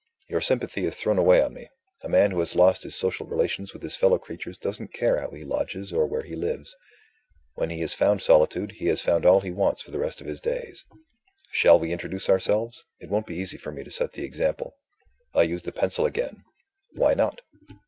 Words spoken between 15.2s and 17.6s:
I used the pencil again: "Why not?"